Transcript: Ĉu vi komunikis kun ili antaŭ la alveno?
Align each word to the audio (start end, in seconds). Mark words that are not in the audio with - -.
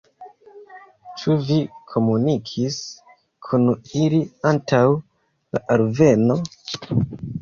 Ĉu 1.23 1.35
vi 1.49 1.57
komunikis 1.91 2.79
kun 3.49 3.69
ili 4.07 4.23
antaŭ 4.53 4.83
la 4.91 5.63
alveno? 5.77 6.41